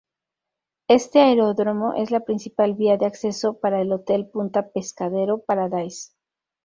Este 0.87 1.19
aeródromo 1.21 1.93
es 1.93 2.09
la 2.09 2.21
principal 2.25 2.73
vía 2.73 2.97
de 2.97 3.05
acceso 3.05 3.59
para 3.59 3.81
el 3.81 3.91
Hotel 3.93 4.27
Punta 4.27 4.69
Pescadero 4.71 5.43
Paradise. 5.43 6.09